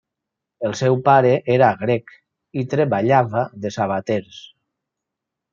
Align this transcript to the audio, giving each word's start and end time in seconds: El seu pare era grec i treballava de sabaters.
El 0.67 0.71
seu 0.79 0.95
pare 1.07 1.33
era 1.57 1.67
grec 1.83 2.11
i 2.63 2.65
treballava 2.73 3.47
de 3.67 3.73
sabaters. 3.79 4.45